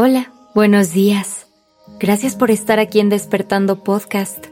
Hola, 0.00 0.32
buenos 0.54 0.92
días. 0.92 1.48
Gracias 1.98 2.36
por 2.36 2.52
estar 2.52 2.78
aquí 2.78 3.00
en 3.00 3.08
Despertando 3.08 3.82
Podcast. 3.82 4.46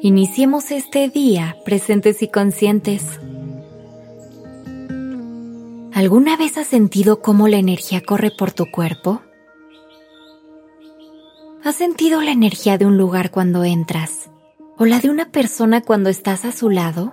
Iniciemos 0.00 0.70
este 0.70 1.10
día 1.10 1.58
presentes 1.66 2.22
y 2.22 2.28
conscientes. 2.28 3.20
¿Alguna 5.92 6.38
vez 6.38 6.56
has 6.56 6.68
sentido 6.68 7.20
cómo 7.20 7.48
la 7.48 7.58
energía 7.58 8.00
corre 8.00 8.30
por 8.30 8.50
tu 8.50 8.70
cuerpo? 8.70 9.20
¿Has 11.62 11.74
sentido 11.74 12.22
la 12.22 12.30
energía 12.30 12.78
de 12.78 12.86
un 12.86 12.96
lugar 12.96 13.30
cuando 13.30 13.62
entras 13.62 14.30
o 14.78 14.86
la 14.86 15.00
de 15.00 15.10
una 15.10 15.30
persona 15.30 15.82
cuando 15.82 16.08
estás 16.08 16.46
a 16.46 16.52
su 16.52 16.70
lado? 16.70 17.12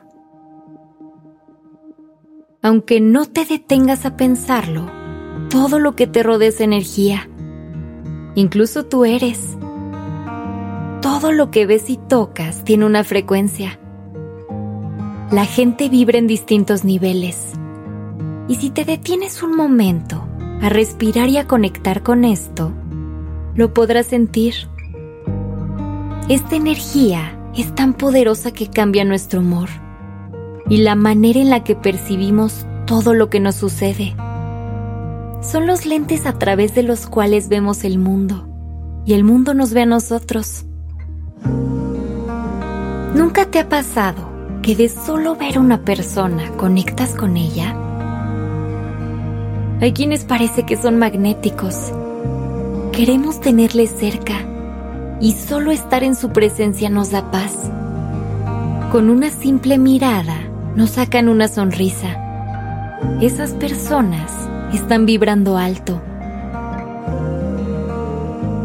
Aunque 2.62 3.02
no 3.02 3.26
te 3.26 3.44
detengas 3.44 4.06
a 4.06 4.16
pensarlo, 4.16 4.90
todo 5.50 5.78
lo 5.78 5.94
que 5.98 6.08
te 6.08 6.24
rodea 6.24 6.48
es 6.48 6.62
energía. 6.62 7.30
Incluso 8.36 8.86
tú 8.86 9.06
eres. 9.06 9.58
Todo 11.02 11.32
lo 11.32 11.52
que 11.52 11.66
ves 11.66 11.90
y 11.90 11.98
tocas 11.98 12.64
tiene 12.64 12.86
una 12.86 13.04
frecuencia. 13.04 13.80
La 15.32 15.46
gente 15.46 15.90
vibra 15.90 16.18
en 16.18 16.28
distintos 16.28 16.84
niveles. 16.84 17.54
Y 18.48 18.56
si 18.56 18.72
te 18.72 18.86
detienes 18.86 19.44
un 19.44 19.56
momento 19.56 20.28
a 20.62 20.70
respirar 20.70 21.30
y 21.30 21.38
a 21.38 21.48
conectar 21.48 22.02
con 22.02 22.26
esto, 22.26 22.72
lo 23.56 23.74
podrás 23.74 24.08
sentir. 24.08 24.56
Esta 26.28 26.56
energía 26.56 27.38
es 27.56 27.74
tan 27.76 27.94
poderosa 27.94 28.52
que 28.52 28.68
cambia 28.68 29.06
nuestro 29.06 29.42
humor 29.42 29.70
y 30.70 30.78
la 30.78 30.96
manera 30.96 31.40
en 31.40 31.50
la 31.50 31.64
que 31.64 31.76
percibimos 31.76 32.66
todo 32.88 33.14
lo 33.14 33.30
que 33.30 33.40
nos 33.40 33.56
sucede 33.56 34.16
son 35.44 35.68
los 35.68 35.86
lentes 35.86 36.26
a 36.26 36.34
través 36.34 36.74
de 36.74 36.84
los 36.84 37.08
cuales 37.08 37.50
vemos 37.50 37.84
el 37.84 38.00
mundo 38.00 38.48
y 39.06 39.14
el 39.14 39.24
mundo 39.24 39.54
nos 39.54 39.74
ve 39.74 39.82
a 39.82 39.86
nosotros. 39.86 40.66
¿Nunca 43.14 43.46
te 43.46 43.60
ha 43.60 43.70
pasado 43.70 44.32
que 44.62 44.76
de 44.76 44.90
solo 44.90 45.36
ver 45.36 45.58
a 45.58 45.60
una 45.60 45.84
persona 45.84 46.50
conectas 46.58 47.14
con 47.14 47.38
ella? 47.38 47.76
Hay 49.82 49.92
quienes 49.92 50.24
parece 50.24 50.66
que 50.66 50.78
son 50.78 50.98
magnéticos. 50.98 51.92
Queremos 52.94 53.42
tenerles 53.42 53.92
cerca 53.92 54.36
y 55.20 55.34
solo 55.34 55.72
estar 55.72 56.04
en 56.04 56.16
su 56.16 56.30
presencia 56.30 56.90
nos 56.90 57.12
da 57.12 57.30
paz. 57.32 57.70
Con 58.92 59.10
una 59.10 59.30
simple 59.30 59.78
mirada 59.78 60.38
nos 60.76 60.92
sacan 60.92 61.28
una 61.28 61.50
sonrisa. 61.50 62.20
Esas 63.20 63.52
personas 63.52 64.32
están 64.78 65.06
vibrando 65.06 65.58
alto. 65.58 66.02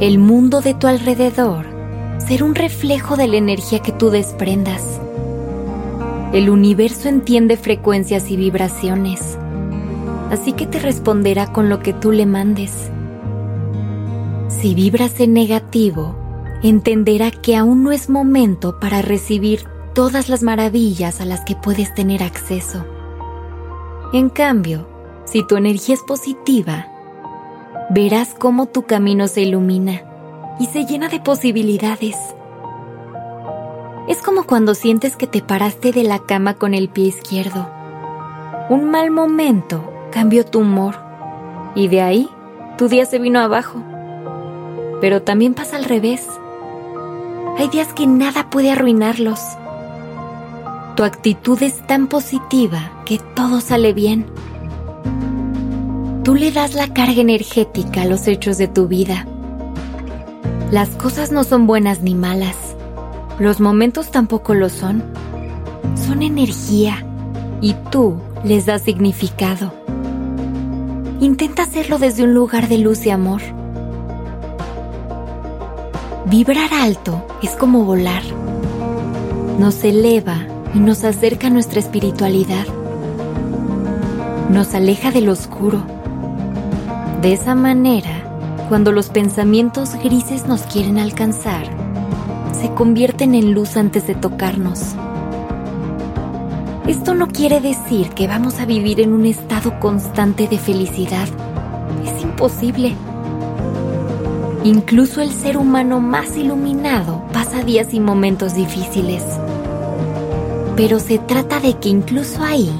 El 0.00 0.18
mundo 0.18 0.60
de 0.60 0.74
tu 0.74 0.86
alrededor 0.86 1.66
será 2.18 2.44
un 2.44 2.54
reflejo 2.54 3.16
de 3.16 3.28
la 3.28 3.36
energía 3.36 3.80
que 3.80 3.92
tú 3.92 4.10
desprendas. 4.10 5.00
El 6.32 6.50
universo 6.50 7.08
entiende 7.08 7.56
frecuencias 7.56 8.30
y 8.30 8.36
vibraciones, 8.36 9.38
así 10.30 10.52
que 10.52 10.66
te 10.66 10.78
responderá 10.78 11.52
con 11.52 11.68
lo 11.68 11.80
que 11.80 11.92
tú 11.92 12.12
le 12.12 12.26
mandes. 12.26 12.90
Si 14.48 14.74
vibras 14.74 15.18
en 15.20 15.32
negativo, 15.32 16.16
entenderá 16.62 17.30
que 17.30 17.56
aún 17.56 17.82
no 17.82 17.92
es 17.92 18.08
momento 18.08 18.78
para 18.80 19.02
recibir 19.02 19.64
todas 19.94 20.28
las 20.28 20.42
maravillas 20.42 21.20
a 21.20 21.24
las 21.24 21.44
que 21.44 21.56
puedes 21.56 21.92
tener 21.94 22.22
acceso. 22.22 22.84
En 24.12 24.28
cambio, 24.28 24.97
si 25.30 25.42
tu 25.42 25.56
energía 25.56 25.94
es 25.94 26.02
positiva, 26.02 26.86
verás 27.90 28.34
cómo 28.38 28.66
tu 28.66 28.84
camino 28.84 29.28
se 29.28 29.42
ilumina 29.42 30.02
y 30.58 30.66
se 30.66 30.86
llena 30.86 31.08
de 31.08 31.20
posibilidades. 31.20 32.16
Es 34.08 34.22
como 34.22 34.44
cuando 34.44 34.74
sientes 34.74 35.16
que 35.16 35.26
te 35.26 35.42
paraste 35.42 35.92
de 35.92 36.02
la 36.02 36.18
cama 36.20 36.54
con 36.54 36.72
el 36.72 36.88
pie 36.88 37.06
izquierdo. 37.06 37.68
Un 38.70 38.90
mal 38.90 39.10
momento 39.10 39.92
cambió 40.10 40.46
tu 40.46 40.60
humor 40.60 40.96
y 41.74 41.88
de 41.88 42.00
ahí 42.00 42.30
tu 42.78 42.88
día 42.88 43.04
se 43.04 43.18
vino 43.18 43.38
abajo. 43.38 43.82
Pero 45.02 45.22
también 45.22 45.52
pasa 45.52 45.76
al 45.76 45.84
revés. 45.84 46.26
Hay 47.58 47.68
días 47.68 47.92
que 47.92 48.06
nada 48.06 48.48
puede 48.48 48.70
arruinarlos. 48.70 49.40
Tu 50.96 51.04
actitud 51.04 51.62
es 51.62 51.86
tan 51.86 52.06
positiva 52.06 53.02
que 53.04 53.18
todo 53.18 53.60
sale 53.60 53.92
bien 53.92 54.26
Tú 56.28 56.34
le 56.34 56.52
das 56.52 56.74
la 56.74 56.92
carga 56.92 57.22
energética 57.22 58.02
a 58.02 58.04
los 58.04 58.28
hechos 58.28 58.58
de 58.58 58.68
tu 58.68 58.86
vida. 58.86 59.26
Las 60.70 60.90
cosas 60.90 61.32
no 61.32 61.42
son 61.42 61.66
buenas 61.66 62.02
ni 62.02 62.14
malas. 62.14 62.54
Los 63.38 63.60
momentos 63.60 64.10
tampoco 64.10 64.52
lo 64.52 64.68
son. 64.68 65.02
Son 65.94 66.20
energía 66.22 67.02
y 67.62 67.72
tú 67.90 68.20
les 68.44 68.66
das 68.66 68.82
significado. 68.82 69.72
Intenta 71.18 71.62
hacerlo 71.62 71.98
desde 71.98 72.24
un 72.24 72.34
lugar 72.34 72.68
de 72.68 72.76
luz 72.76 73.06
y 73.06 73.10
amor. 73.10 73.40
Vibrar 76.26 76.74
alto 76.74 77.26
es 77.42 77.52
como 77.52 77.86
volar. 77.86 78.22
Nos 79.58 79.82
eleva 79.82 80.46
y 80.74 80.78
nos 80.78 81.04
acerca 81.04 81.46
a 81.46 81.50
nuestra 81.50 81.80
espiritualidad. 81.80 82.66
Nos 84.50 84.74
aleja 84.74 85.10
del 85.10 85.30
oscuro 85.30 85.97
de 87.22 87.32
esa 87.32 87.56
manera, 87.56 88.22
cuando 88.68 88.92
los 88.92 89.08
pensamientos 89.08 89.94
grises 90.04 90.46
nos 90.46 90.62
quieren 90.62 90.98
alcanzar, 91.00 91.66
se 92.52 92.72
convierten 92.74 93.34
en 93.34 93.54
luz 93.54 93.76
antes 93.76 94.06
de 94.06 94.14
tocarnos. 94.14 94.94
Esto 96.86 97.14
no 97.14 97.26
quiere 97.26 97.60
decir 97.60 98.10
que 98.10 98.28
vamos 98.28 98.60
a 98.60 98.66
vivir 98.66 99.00
en 99.00 99.12
un 99.12 99.26
estado 99.26 99.80
constante 99.80 100.46
de 100.46 100.58
felicidad. 100.58 101.26
Es 102.04 102.22
imposible. 102.22 102.94
Incluso 104.62 105.20
el 105.20 105.32
ser 105.32 105.56
humano 105.56 105.98
más 105.98 106.36
iluminado 106.36 107.24
pasa 107.32 107.64
días 107.64 107.92
y 107.94 107.98
momentos 107.98 108.54
difíciles. 108.54 109.24
Pero 110.76 111.00
se 111.00 111.18
trata 111.18 111.58
de 111.58 111.74
que 111.78 111.88
incluso 111.88 112.44
ahí 112.44 112.70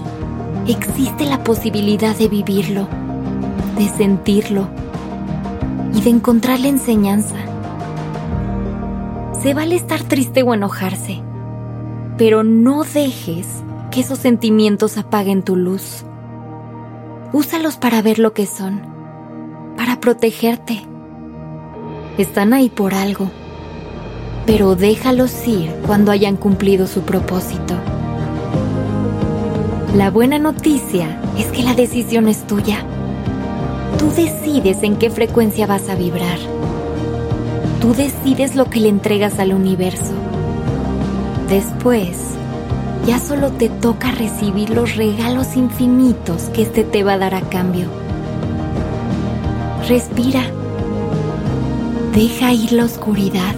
existe 0.69 1.27
la 1.27 1.43
posibilidad 1.43 2.15
de 2.15 2.29
vivirlo 2.29 3.08
de 3.77 3.89
sentirlo 3.89 4.69
y 5.95 6.01
de 6.01 6.11
encontrar 6.11 6.61
la 6.61 6.69
enseñanza. 6.69 7.37
Se 9.43 9.55
vale 9.55 9.77
estar 9.77 10.03
triste 10.03 10.43
o 10.43 10.55
enojarse, 10.55 11.21
pero 12.17 12.43
no 12.43 12.85
dejes 12.85 13.47
que 13.91 14.01
esos 14.01 14.19
sentimientos 14.19 14.99
apaguen 14.99 15.43
tu 15.43 15.57
luz. 15.57 16.05
Úsalos 17.33 17.77
para 17.77 18.03
ver 18.03 18.19
lo 18.19 18.33
que 18.33 18.47
son, 18.47 18.81
para 19.77 20.01
protegerte. 20.01 20.83
Están 22.17 22.53
ahí 22.53 22.69
por 22.69 22.95
algo, 22.95 23.31
pero 24.45 24.75
déjalos 24.75 25.47
ir 25.47 25.73
cuando 25.87 26.11
hayan 26.11 26.37
cumplido 26.37 26.87
su 26.87 27.03
propósito. 27.03 27.75
La 29.95 30.11
buena 30.11 30.39
noticia 30.39 31.21
es 31.39 31.47
que 31.47 31.63
la 31.63 31.75
decisión 31.75 32.29
es 32.29 32.47
tuya. 32.47 32.85
Tú 33.99 34.11
decides 34.11 34.83
en 34.83 34.97
qué 34.97 35.11
frecuencia 35.11 35.67
vas 35.67 35.89
a 35.89 35.95
vibrar. 35.95 36.39
Tú 37.81 37.95
decides 37.95 38.55
lo 38.55 38.67
que 38.71 38.81
le 38.81 38.89
entregas 38.89 39.39
al 39.39 39.53
universo. 39.53 40.15
Después, 41.49 42.17
ya 43.07 43.19
solo 43.19 43.51
te 43.51 43.69
toca 43.69 44.13
recibir 44.13 44.71
los 44.71 44.97
regalos 44.97 45.57
infinitos 45.57 46.45
que 46.51 46.63
este 46.63 46.85
te 46.85 47.03
va 47.03 47.15
a 47.15 47.19
dar 47.19 47.35
a 47.35 47.41
cambio. 47.41 47.89
Respira. 49.89 50.43
Deja 52.15 52.53
ir 52.53 52.73
la 52.73 52.85
oscuridad. 52.85 53.55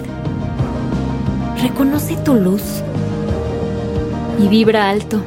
Reconoce 1.61 2.15
tu 2.17 2.35
luz. 2.35 2.81
Y 4.39 4.47
vibra 4.47 4.89
alto. 4.89 5.21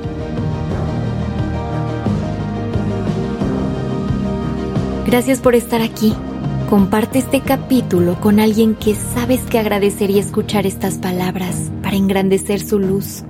Gracias 5.15 5.41
por 5.41 5.55
estar 5.55 5.81
aquí. 5.81 6.13
Comparte 6.69 7.21
este 7.21 7.41
capítulo 7.41 8.21
con 8.21 8.41
alguien 8.41 8.75
que 8.75 8.97
sabes 8.97 9.43
que 9.43 9.61
agradecería 9.61 10.21
escuchar 10.21 10.67
estas 10.67 10.99
palabras 10.99 11.71
para 11.85 11.95
engrandecer 11.95 12.61
su 12.61 12.81
luz. 12.81 13.23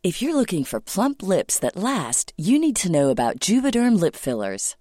If 0.00 0.22
you're 0.22 0.32
looking 0.32 0.62
for 0.64 0.80
plump 0.80 1.24
lips 1.24 1.58
that 1.58 1.74
last, 1.74 2.32
you 2.36 2.60
need 2.60 2.76
to 2.84 2.88
know 2.88 3.10
about 3.10 3.40
Juvederm 3.40 4.00
lip 4.00 4.14
fillers. 4.14 4.76